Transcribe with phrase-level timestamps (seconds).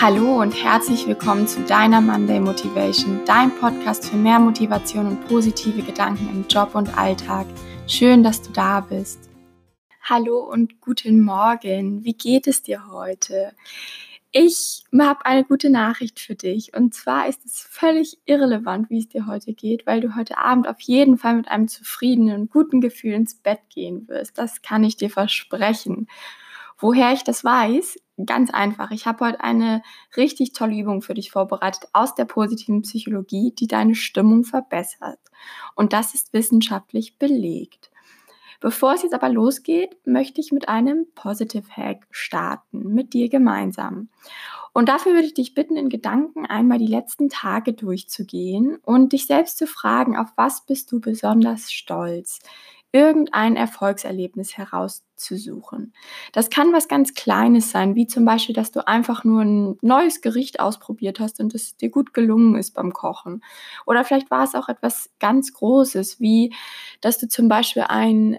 [0.00, 5.82] Hallo und herzlich willkommen zu deiner Monday Motivation, dein Podcast für mehr Motivation und positive
[5.82, 7.48] Gedanken im Job und Alltag.
[7.88, 9.28] Schön, dass du da bist.
[10.04, 12.04] Hallo und guten Morgen.
[12.04, 13.56] Wie geht es dir heute?
[14.30, 16.76] Ich habe eine gute Nachricht für dich.
[16.76, 20.68] Und zwar ist es völlig irrelevant, wie es dir heute geht, weil du heute Abend
[20.68, 24.38] auf jeden Fall mit einem zufriedenen und guten Gefühl ins Bett gehen wirst.
[24.38, 26.06] Das kann ich dir versprechen.
[26.78, 27.98] Woher ich das weiß?
[28.24, 28.90] Ganz einfach.
[28.92, 29.82] Ich habe heute eine
[30.16, 35.18] richtig tolle Übung für dich vorbereitet aus der positiven Psychologie, die deine Stimmung verbessert.
[35.74, 37.90] Und das ist wissenschaftlich belegt.
[38.60, 44.08] Bevor es jetzt aber losgeht, möchte ich mit einem Positive Hack starten, mit dir gemeinsam.
[44.72, 49.26] Und dafür würde ich dich bitten, in Gedanken einmal die letzten Tage durchzugehen und dich
[49.26, 52.40] selbst zu fragen, auf was bist du besonders stolz?
[52.92, 55.92] Irgendein Erfolgserlebnis herauszusuchen.
[56.32, 60.22] Das kann was ganz Kleines sein, wie zum Beispiel, dass du einfach nur ein neues
[60.22, 63.42] Gericht ausprobiert hast und es dir gut gelungen ist beim Kochen.
[63.86, 66.54] Oder vielleicht war es auch etwas ganz Großes, wie
[67.02, 68.38] dass du zum Beispiel ein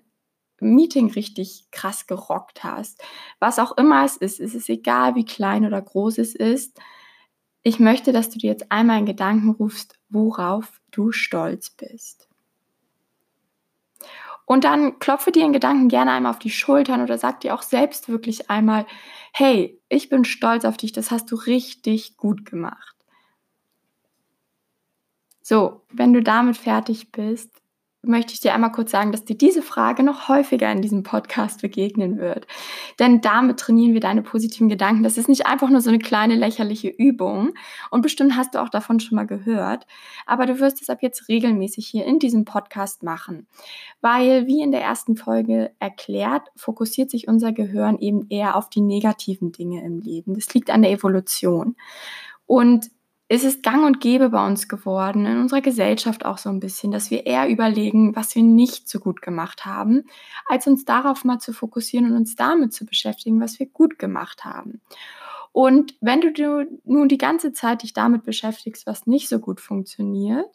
[0.61, 3.03] Meeting richtig krass gerockt hast.
[3.39, 6.79] Was auch immer es ist, es ist egal, wie klein oder groß es ist.
[7.63, 12.28] Ich möchte, dass du dir jetzt einmal in Gedanken rufst, worauf du stolz bist.
[14.51, 17.61] Und dann klopfe dir in Gedanken gerne einmal auf die Schultern oder sag dir auch
[17.61, 18.87] selbst wirklich einmal,
[19.31, 22.95] hey, ich bin stolz auf dich, das hast du richtig gut gemacht.
[25.43, 27.58] So, wenn du damit fertig bist,
[28.01, 31.61] möchte ich dir einmal kurz sagen, dass dir diese Frage noch häufiger in diesem Podcast
[31.61, 32.47] begegnen wird.
[32.97, 35.03] Denn damit trainieren wir deine positiven Gedanken.
[35.03, 37.53] Das ist nicht einfach nur so eine kleine lächerliche Übung.
[37.91, 39.85] Und bestimmt hast du auch davon schon mal gehört.
[40.25, 43.47] Aber du wirst es ab jetzt regelmäßig hier in diesem Podcast machen.
[43.99, 48.81] Weil, wie in der ersten Folge erklärt, fokussiert sich unser Gehirn eben eher auf die
[48.81, 50.35] negativen Dinge im Leben.
[50.35, 51.75] Das liegt an der Evolution.
[52.45, 52.89] Und
[53.31, 56.91] es ist gang und gäbe bei uns geworden, in unserer Gesellschaft auch so ein bisschen,
[56.91, 60.05] dass wir eher überlegen, was wir nicht so gut gemacht haben,
[60.47, 64.45] als uns darauf mal zu fokussieren und uns damit zu beschäftigen, was wir gut gemacht
[64.45, 64.81] haben.
[65.51, 70.47] Und wenn du nun die ganze Zeit dich damit beschäftigst, was nicht so gut funktioniert,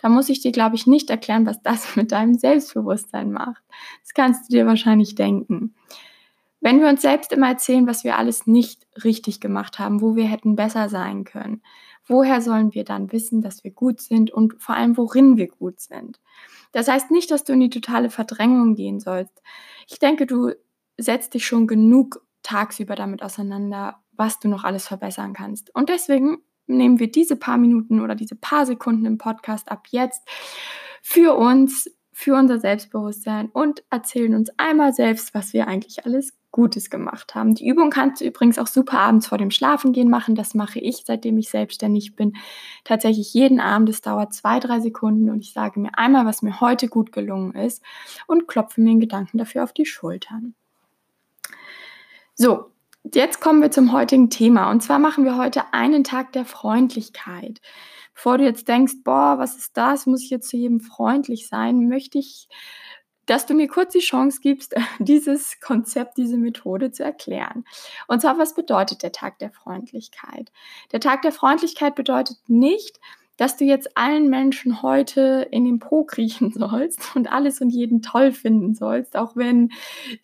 [0.00, 3.62] dann muss ich dir, glaube ich, nicht erklären, was das mit deinem Selbstbewusstsein macht.
[4.02, 5.74] Das kannst du dir wahrscheinlich denken.
[6.62, 10.24] Wenn wir uns selbst immer erzählen, was wir alles nicht richtig gemacht haben, wo wir
[10.24, 11.60] hätten besser sein können,
[12.06, 15.80] woher sollen wir dann wissen, dass wir gut sind und vor allem, worin wir gut
[15.80, 16.20] sind?
[16.70, 19.42] Das heißt nicht, dass du in die totale Verdrängung gehen sollst.
[19.88, 20.52] Ich denke, du
[20.96, 25.74] setzt dich schon genug tagsüber damit auseinander, was du noch alles verbessern kannst.
[25.74, 30.22] Und deswegen nehmen wir diese paar Minuten oder diese paar Sekunden im Podcast ab jetzt
[31.02, 36.90] für uns, für unser Selbstbewusstsein und erzählen uns einmal selbst, was wir eigentlich alles Gutes
[36.90, 37.54] gemacht haben.
[37.54, 40.34] Die Übung kannst du übrigens auch super abends vor dem Schlafengehen machen.
[40.34, 42.34] Das mache ich, seitdem ich selbstständig bin,
[42.84, 43.88] tatsächlich jeden Abend.
[43.88, 47.54] Es dauert zwei, drei Sekunden und ich sage mir einmal, was mir heute gut gelungen
[47.54, 47.82] ist
[48.26, 50.54] und klopfe mir in Gedanken dafür auf die Schultern.
[52.34, 52.66] So,
[53.14, 54.70] jetzt kommen wir zum heutigen Thema.
[54.70, 57.62] Und zwar machen wir heute einen Tag der Freundlichkeit.
[58.14, 60.06] Bevor du jetzt denkst, boah, was ist das?
[60.06, 61.88] Muss ich jetzt zu jedem freundlich sein?
[61.88, 62.48] Möchte ich
[63.26, 67.64] dass du mir kurz die Chance gibst, dieses Konzept, diese Methode zu erklären.
[68.08, 70.50] Und zwar, was bedeutet der Tag der Freundlichkeit?
[70.92, 72.98] Der Tag der Freundlichkeit bedeutet nicht,
[73.36, 78.02] dass du jetzt allen Menschen heute in den Po kriechen sollst und alles und jeden
[78.02, 79.70] toll finden sollst, auch wenn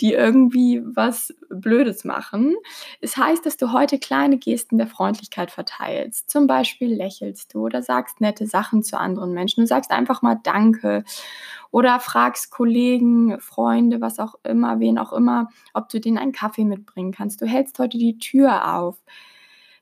[0.00, 2.54] die irgendwie was Blödes machen.
[3.00, 6.30] Es heißt, dass du heute kleine Gesten der Freundlichkeit verteilst.
[6.30, 9.62] Zum Beispiel lächelst du oder sagst nette Sachen zu anderen Menschen.
[9.62, 11.04] Du sagst einfach mal Danke
[11.70, 16.64] oder fragst Kollegen, Freunde, was auch immer, wen auch immer, ob du denen einen Kaffee
[16.64, 17.40] mitbringen kannst.
[17.40, 18.98] Du hältst heute die Tür auf.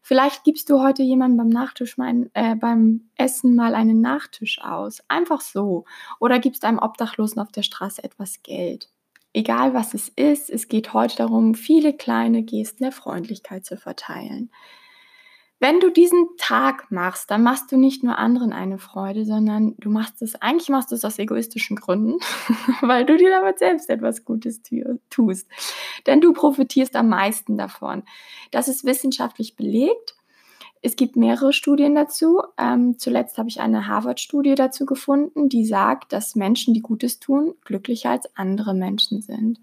[0.09, 5.03] Vielleicht gibst du heute jemandem beim Nachtisch mal äh, beim Essen mal einen Nachtisch aus.
[5.09, 5.85] Einfach so.
[6.21, 8.89] Oder gibst einem Obdachlosen auf der Straße etwas Geld.
[9.33, 14.53] Egal was es ist, es geht heute darum, viele kleine Gesten der Freundlichkeit zu verteilen.
[15.59, 19.89] Wenn du diesen Tag machst, dann machst du nicht nur anderen eine Freude, sondern du
[19.89, 22.19] machst es, eigentlich machst du es aus egoistischen Gründen,
[22.83, 24.61] weil du dir damit selbst etwas Gutes
[25.09, 25.49] tust.
[26.07, 28.03] Denn du profitierst am meisten davon.
[28.51, 30.15] Das ist wissenschaftlich belegt.
[30.83, 32.43] Es gibt mehrere Studien dazu.
[32.59, 37.55] Ähm, zuletzt habe ich eine Harvard-Studie dazu gefunden, die sagt, dass Menschen, die Gutes tun,
[37.65, 39.59] glücklicher als andere Menschen sind.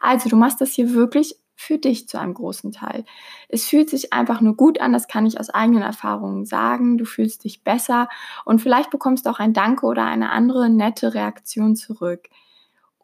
[0.00, 3.04] Also du machst das hier wirklich für dich zu einem großen Teil.
[3.48, 6.98] Es fühlt sich einfach nur gut an, das kann ich aus eigenen Erfahrungen sagen.
[6.98, 8.08] Du fühlst dich besser
[8.44, 12.28] und vielleicht bekommst du auch ein Danke oder eine andere nette Reaktion zurück.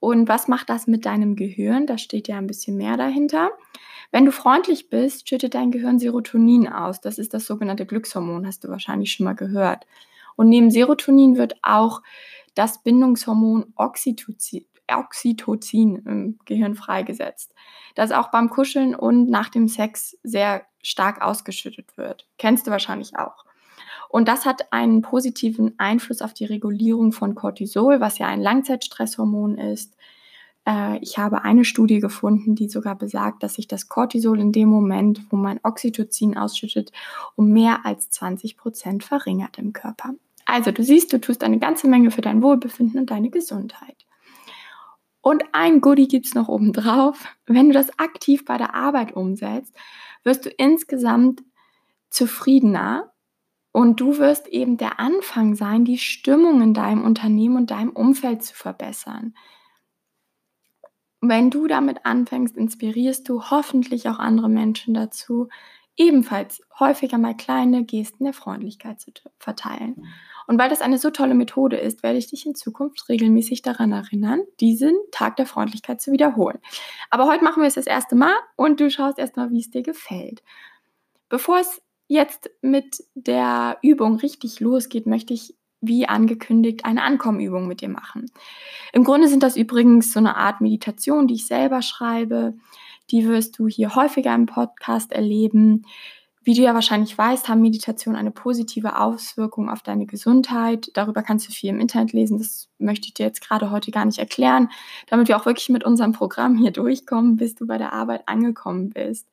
[0.01, 1.87] Und was macht das mit deinem Gehirn?
[1.87, 3.51] Da steht ja ein bisschen mehr dahinter.
[4.11, 7.01] Wenn du freundlich bist, schüttet dein Gehirn Serotonin aus.
[7.01, 9.87] Das ist das sogenannte Glückshormon, hast du wahrscheinlich schon mal gehört.
[10.37, 12.03] Und neben Serotonin wird auch
[12.55, 17.55] das Bindungshormon Oxytocin, Oxytocin im Gehirn freigesetzt,
[17.95, 22.27] das auch beim Kuscheln und nach dem Sex sehr stark ausgeschüttet wird.
[22.39, 23.45] Kennst du wahrscheinlich auch.
[24.09, 29.59] Und das hat einen positiven Einfluss auf die Regulierung von Cortisol, was ja ein Langzeitstresshormon
[29.59, 29.97] ist.
[30.67, 34.69] Äh, ich habe eine Studie gefunden, die sogar besagt, dass sich das Cortisol in dem
[34.69, 36.91] Moment, wo man Oxytocin ausschüttet,
[37.37, 40.15] um mehr als 20 Prozent verringert im Körper.
[40.47, 43.98] Also du siehst, du tust eine ganze Menge für dein Wohlbefinden und deine Gesundheit.
[45.21, 47.27] Und ein Goodie gibt es noch obendrauf.
[47.47, 49.75] Wenn du das aktiv bei der Arbeit umsetzt,
[50.25, 51.43] wirst du insgesamt
[52.11, 53.13] zufriedener
[53.73, 58.43] und du wirst eben der Anfang sein, die Stimmung in deinem Unternehmen und deinem Umfeld
[58.43, 59.35] zu verbessern.
[61.21, 65.49] Wenn du damit anfängst, inspirierst du hoffentlich auch andere Menschen dazu,
[65.97, 70.07] ebenfalls häufiger mal kleine Gesten der Freundlichkeit zu verteilen.
[70.49, 73.93] Und weil das eine so tolle Methode ist, werde ich dich in Zukunft regelmäßig daran
[73.93, 76.59] erinnern, diesen Tag der Freundlichkeit zu wiederholen.
[77.11, 79.83] Aber heute machen wir es das erste Mal und du schaust erstmal, wie es dir
[79.83, 80.43] gefällt.
[81.29, 87.83] Bevor es jetzt mit der Übung richtig losgeht, möchte ich wie angekündigt eine Ankommenübung mit
[87.83, 88.33] dir machen.
[88.95, 92.55] Im Grunde sind das übrigens so eine Art Meditation, die ich selber schreibe.
[93.11, 95.85] Die wirst du hier häufiger im Podcast erleben.
[96.49, 100.91] Wie du ja wahrscheinlich weißt, haben Meditationen eine positive Auswirkung auf deine Gesundheit.
[100.95, 102.39] Darüber kannst du viel im Internet lesen.
[102.39, 104.71] Das möchte ich dir jetzt gerade heute gar nicht erklären,
[105.09, 108.89] damit wir auch wirklich mit unserem Programm hier durchkommen, bis du bei der Arbeit angekommen
[108.89, 109.29] bist.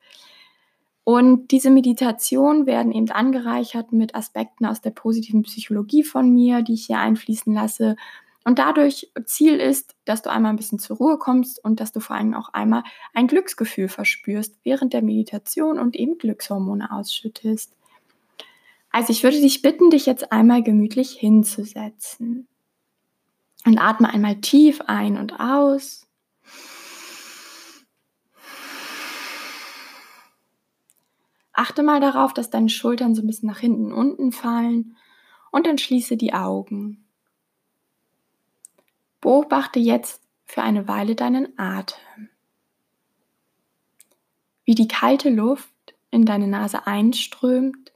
[1.04, 6.74] Und diese Meditationen werden eben angereichert mit Aspekten aus der positiven Psychologie von mir, die
[6.74, 7.96] ich hier einfließen lasse.
[8.46, 11.98] Und dadurch Ziel ist, dass du einmal ein bisschen zur Ruhe kommst und dass du
[11.98, 17.72] vor allem auch einmal ein Glücksgefühl verspürst während der Meditation und eben Glückshormone ausschüttest.
[18.92, 22.46] Also ich würde dich bitten, dich jetzt einmal gemütlich hinzusetzen.
[23.64, 26.06] Und atme einmal tief ein und aus.
[31.52, 34.96] Achte mal darauf, dass deine Schultern so ein bisschen nach hinten unten fallen
[35.50, 37.05] und dann schließe die Augen.
[39.26, 42.28] Beobachte jetzt für eine Weile deinen Atem.
[44.64, 47.92] Wie die kalte Luft in deine Nase einströmt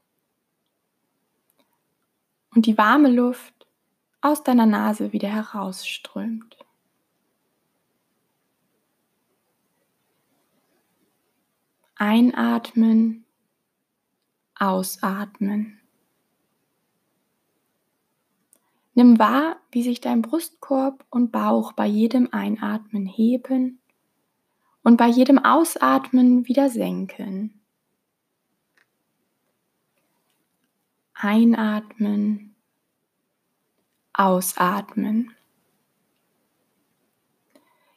[2.53, 3.55] und die warme Luft
[4.21, 6.56] aus deiner Nase wieder herausströmt.
[11.94, 13.25] Einatmen,
[14.56, 15.80] ausatmen.
[18.95, 23.81] Nimm wahr, wie sich dein Brustkorb und Bauch bei jedem Einatmen heben
[24.83, 27.61] und bei jedem Ausatmen wieder senken.
[31.15, 32.57] Einatmen,
[34.13, 35.35] ausatmen.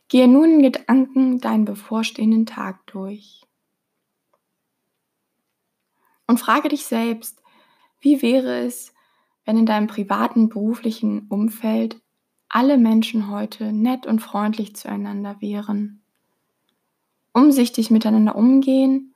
[0.10, 3.42] Gehe nun in Gedanken deinen bevorstehenden Tag durch.
[6.28, 7.42] Und frage dich selbst,
[8.00, 8.93] wie wäre es,
[9.46, 12.02] wenn in deinem privaten, beruflichen Umfeld
[12.50, 16.02] alle Menschen heute nett und freundlich zueinander wären,
[17.34, 19.14] umsichtig miteinander umgehen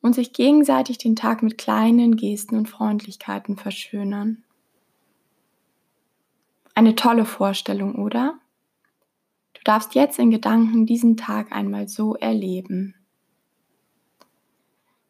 [0.00, 4.44] und sich gegenseitig den Tag mit kleinen Gesten und Freundlichkeiten verschönern.
[6.74, 8.38] Eine tolle Vorstellung, oder?
[9.54, 12.94] Du darfst jetzt in Gedanken diesen Tag einmal so erleben.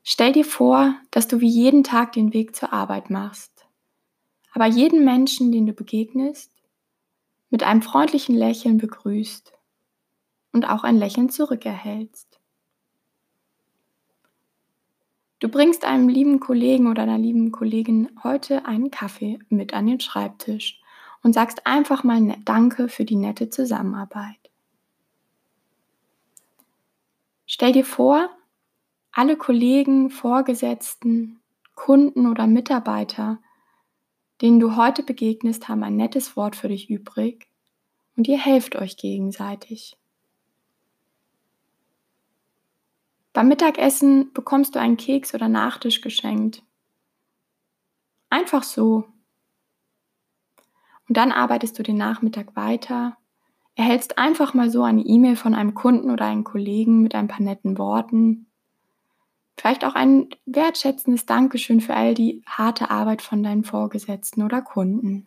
[0.02, 3.57] Stell dir vor, dass du wie jeden Tag den Weg zur Arbeit machst
[4.58, 6.50] aber jeden Menschen, den du begegnest,
[7.48, 9.52] mit einem freundlichen Lächeln begrüßt
[10.50, 12.40] und auch ein Lächeln zurückerhältst.
[15.38, 20.00] Du bringst einem lieben Kollegen oder einer lieben Kollegin heute einen Kaffee mit an den
[20.00, 20.80] Schreibtisch
[21.22, 24.50] und sagst einfach mal ne-, Danke für die nette Zusammenarbeit.
[27.46, 28.28] Stell dir vor,
[29.12, 31.38] alle Kollegen, Vorgesetzten,
[31.76, 33.38] Kunden oder Mitarbeiter
[34.40, 37.48] denen du heute begegnest, haben ein nettes Wort für dich übrig
[38.16, 39.96] und ihr helft euch gegenseitig.
[43.32, 46.64] Beim Mittagessen bekommst du einen Keks oder Nachtisch geschenkt.
[48.30, 49.04] Einfach so.
[51.08, 53.16] Und dann arbeitest du den Nachmittag weiter,
[53.76, 57.40] erhältst einfach mal so eine E-Mail von einem Kunden oder einem Kollegen mit ein paar
[57.40, 58.47] netten Worten
[59.58, 65.26] Vielleicht auch ein wertschätzendes Dankeschön für all die harte Arbeit von deinen Vorgesetzten oder Kunden.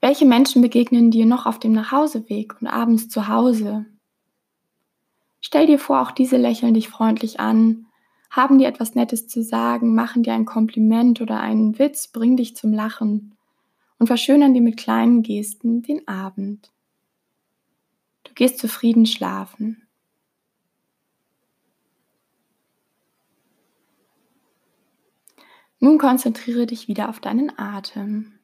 [0.00, 3.86] Welche Menschen begegnen dir noch auf dem Nachhauseweg und abends zu Hause?
[5.40, 7.86] Stell dir vor, auch diese lächeln dich freundlich an,
[8.30, 12.54] haben dir etwas Nettes zu sagen, machen dir ein Kompliment oder einen Witz, bring dich
[12.54, 13.34] zum Lachen
[13.98, 16.70] und verschönern dir mit kleinen Gesten den Abend.
[18.22, 19.81] Du gehst zufrieden schlafen.
[25.84, 28.38] Nun konzentriere dich wieder auf deinen Atem.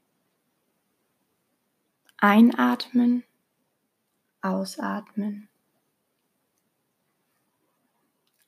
[2.16, 3.22] Einatmen,
[4.40, 5.48] ausatmen.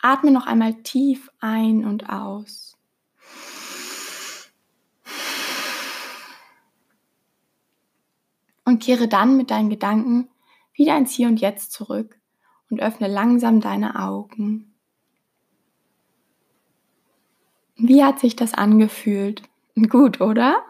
[0.01, 2.77] Atme noch einmal tief ein und aus.
[8.65, 10.31] Und kehre dann mit deinen Gedanken
[10.75, 12.19] wieder ins Hier und Jetzt zurück
[12.71, 14.70] und öffne langsam deine Augen.
[17.83, 19.43] Wie hat sich das angefühlt?
[19.89, 20.63] Gut, oder?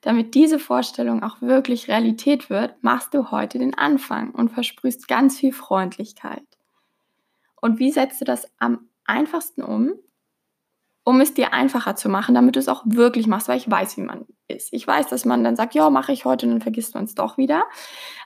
[0.00, 5.38] Damit diese Vorstellung auch wirklich Realität wird, machst du heute den Anfang und versprühst ganz
[5.38, 6.44] viel Freundlichkeit.
[7.60, 9.92] Und wie setzt du das am einfachsten um?
[11.04, 13.96] Um es dir einfacher zu machen, damit du es auch wirklich machst, weil ich weiß,
[13.96, 14.72] wie man ist.
[14.72, 17.14] Ich weiß, dass man dann sagt, ja, mache ich heute und dann vergisst man es
[17.14, 17.64] doch wieder.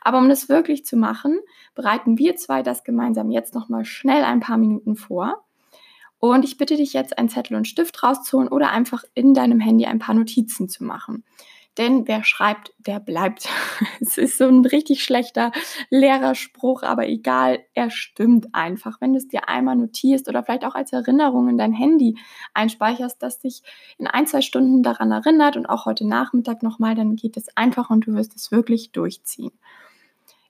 [0.00, 1.38] Aber um das wirklich zu machen,
[1.74, 5.44] bereiten wir zwei das gemeinsam jetzt nochmal schnell ein paar Minuten vor.
[6.24, 9.86] Und ich bitte dich jetzt, einen Zettel und Stift rauszuholen oder einfach in deinem Handy
[9.86, 11.24] ein paar Notizen zu machen.
[11.78, 13.48] Denn wer schreibt, der bleibt.
[14.00, 15.50] es ist so ein richtig schlechter
[15.90, 19.00] Lehrerspruch, aber egal, er stimmt einfach.
[19.00, 22.16] Wenn du es dir einmal notierst oder vielleicht auch als Erinnerung in dein Handy
[22.54, 23.64] einspeicherst, dass dich
[23.98, 27.90] in ein, zwei Stunden daran erinnert und auch heute Nachmittag nochmal, dann geht es einfach
[27.90, 29.50] und du wirst es wirklich durchziehen.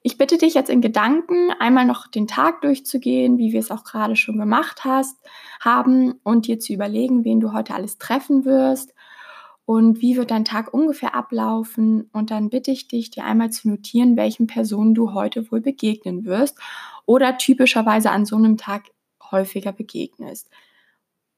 [0.04, 3.84] Ich bitte dich jetzt in Gedanken einmal noch den Tag durchzugehen, wie wir es auch
[3.84, 5.16] gerade schon gemacht hast,
[5.60, 8.94] haben und dir zu überlegen, wen du heute alles treffen wirst
[9.64, 12.10] und wie wird dein Tag ungefähr ablaufen.
[12.12, 16.24] Und dann bitte ich dich, dir einmal zu notieren, welchen Personen du heute wohl begegnen
[16.24, 16.58] wirst
[17.06, 18.90] oder typischerweise an so einem Tag
[19.30, 20.50] häufiger begegnest.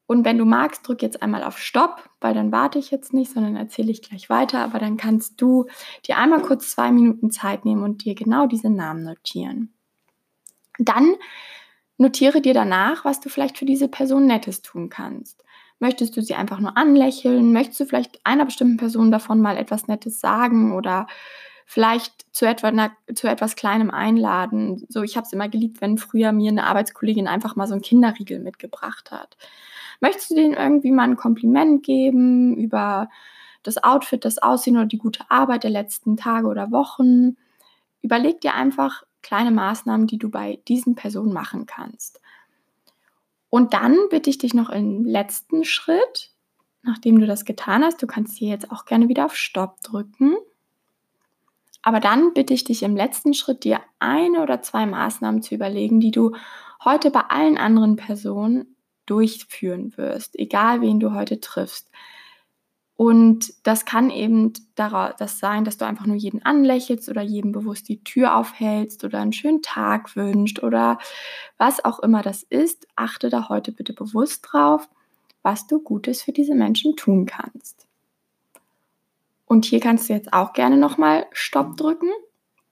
[0.06, 3.32] Und wenn du magst, drück jetzt einmal auf Stopp, weil dann warte ich jetzt nicht,
[3.32, 4.60] sondern erzähle ich gleich weiter.
[4.60, 5.66] Aber dann kannst du
[6.06, 9.72] dir einmal kurz zwei Minuten Zeit nehmen und dir genau diese Namen notieren.
[10.78, 11.14] Dann
[11.96, 15.42] notiere dir danach, was du vielleicht für diese Person Nettes tun kannst.
[15.78, 17.52] Möchtest du sie einfach nur anlächeln?
[17.52, 21.06] Möchtest du vielleicht einer bestimmten Person davon mal etwas Nettes sagen oder
[21.66, 24.84] vielleicht zu, etwa, na, zu etwas Kleinem einladen?
[24.88, 27.82] So, ich habe es immer geliebt, wenn früher mir eine Arbeitskollegin einfach mal so ein
[27.82, 29.36] Kinderriegel mitgebracht hat.
[30.04, 33.08] Möchtest du denen irgendwie mal ein Kompliment geben über
[33.62, 37.38] das Outfit, das Aussehen oder die gute Arbeit der letzten Tage oder Wochen?
[38.02, 42.20] Überleg dir einfach kleine Maßnahmen, die du bei diesen Personen machen kannst.
[43.48, 46.32] Und dann bitte ich dich noch im letzten Schritt,
[46.82, 50.36] nachdem du das getan hast, du kannst hier jetzt auch gerne wieder auf Stopp drücken.
[51.80, 55.98] Aber dann bitte ich dich im letzten Schritt, dir eine oder zwei Maßnahmen zu überlegen,
[55.98, 56.36] die du
[56.84, 58.73] heute bei allen anderen Personen
[59.06, 61.90] durchführen wirst, egal wen du heute triffst.
[62.96, 67.88] Und das kann eben das sein, dass du einfach nur jeden anlächelst oder jedem bewusst
[67.88, 70.98] die Tür aufhältst oder einen schönen Tag wünscht oder
[71.58, 72.86] was auch immer das ist.
[72.94, 74.88] Achte da heute bitte bewusst drauf,
[75.42, 77.88] was du Gutes für diese Menschen tun kannst.
[79.46, 82.10] Und hier kannst du jetzt auch gerne nochmal Stopp drücken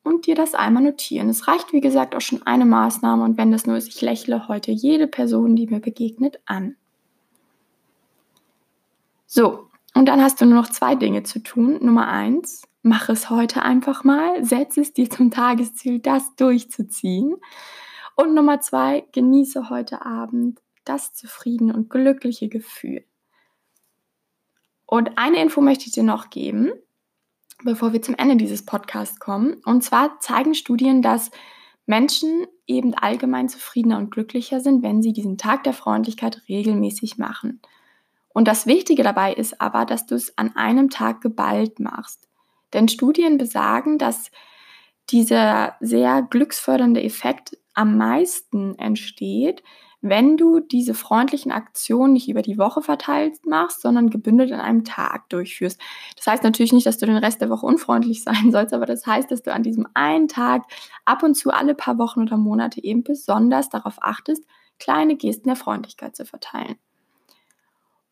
[0.02, 1.28] und dir das einmal notieren.
[1.28, 4.48] Es reicht, wie gesagt, auch schon eine Maßnahme und wenn das nur ist, ich lächle
[4.48, 6.76] heute jede Person, die mir begegnet, an.
[9.26, 11.78] So, und dann hast du nur noch zwei Dinge zu tun.
[11.82, 17.36] Nummer eins, mach es heute einfach mal, setz es dir zum Tagesziel, das durchzuziehen.
[18.16, 23.04] Und Nummer zwei, genieße heute Abend das zufriedene und glückliche Gefühl.
[24.86, 26.72] Und eine Info möchte ich dir noch geben,
[27.64, 29.54] bevor wir zum Ende dieses Podcasts kommen.
[29.64, 31.30] Und zwar zeigen Studien, dass
[31.86, 37.60] Menschen eben allgemein zufriedener und glücklicher sind, wenn sie diesen Tag der Freundlichkeit regelmäßig machen.
[38.28, 42.28] Und das Wichtige dabei ist aber, dass du es an einem Tag geballt machst.
[42.72, 44.30] Denn Studien besagen, dass
[45.10, 49.62] dieser sehr glücksfördernde Effekt am meisten entsteht,
[50.02, 54.84] wenn du diese freundlichen Aktionen nicht über die Woche verteilt machst, sondern gebündelt an einem
[54.84, 55.80] Tag durchführst.
[56.16, 59.06] Das heißt natürlich nicht, dass du den Rest der Woche unfreundlich sein sollst, aber das
[59.06, 60.64] heißt, dass du an diesem einen Tag
[61.04, 64.44] ab und zu alle paar Wochen oder Monate eben besonders darauf achtest,
[64.80, 66.76] kleine Gesten der Freundlichkeit zu verteilen.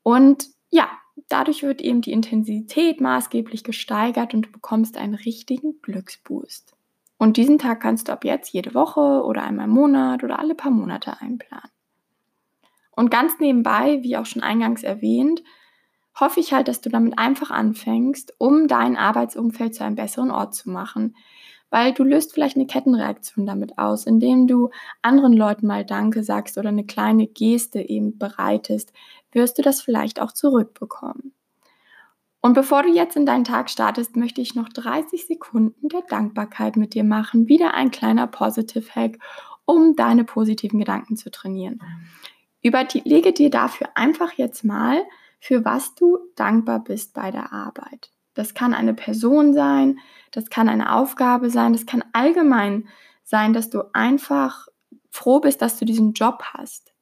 [0.04, 0.88] Und ja,
[1.28, 6.76] dadurch wird eben die Intensität maßgeblich gesteigert und du bekommst einen richtigen Glücksboost.
[7.18, 10.54] Und diesen Tag kannst du ab jetzt jede Woche oder einmal im Monat oder alle
[10.54, 11.68] paar Monate einplanen.
[12.92, 15.42] Und ganz nebenbei, wie auch schon eingangs erwähnt,
[16.18, 20.54] hoffe ich halt, dass du damit einfach anfängst, um dein Arbeitsumfeld zu einem besseren Ort
[20.54, 21.14] zu machen.
[21.72, 24.70] weil du löst vielleicht eine Kettenreaktion damit aus, indem du
[25.02, 28.92] anderen Leuten mal Danke sagst oder eine kleine Geste eben bereitest,
[29.32, 31.32] wirst du das vielleicht auch zurückbekommen.
[32.42, 36.76] Und bevor du jetzt in deinen Tag startest, möchte ich noch 30 Sekunden der Dankbarkeit
[36.76, 37.48] mit dir machen.
[37.48, 39.18] Wieder ein kleiner Positive Hack,
[39.66, 41.80] um deine positiven Gedanken zu trainieren.
[42.62, 45.02] Überlege dir dafür einfach jetzt mal,
[45.40, 48.10] für was du dankbar bist bei der Arbeit.
[48.34, 49.98] Das kann eine Person sein,
[50.30, 52.88] das kann eine Aufgabe sein, das kann allgemein
[53.24, 54.68] sein, dass du einfach
[55.10, 56.92] froh bist, dass du diesen Job hast.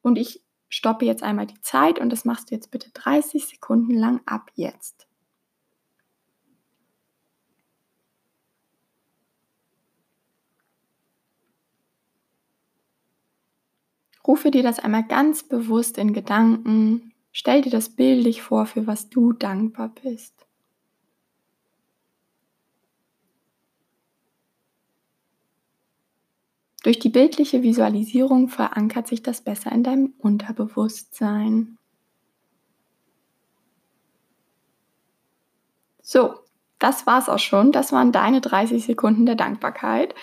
[0.00, 3.94] Und ich stoppe jetzt einmal die Zeit und das machst du jetzt bitte 30 Sekunden
[3.94, 4.97] lang ab jetzt.
[14.28, 17.14] Rufe dir das einmal ganz bewusst in Gedanken.
[17.32, 20.46] Stell dir das bildlich vor, für was du dankbar bist.
[26.82, 31.78] Durch die bildliche Visualisierung verankert sich das besser in deinem Unterbewusstsein.
[36.02, 36.42] So,
[36.78, 37.72] das war's auch schon.
[37.72, 40.14] Das waren deine 30 Sekunden der Dankbarkeit.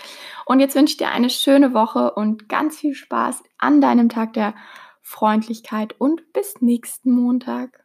[0.46, 4.34] Und jetzt wünsche ich dir eine schöne Woche und ganz viel Spaß an deinem Tag
[4.34, 4.54] der
[5.02, 7.85] Freundlichkeit und bis nächsten Montag.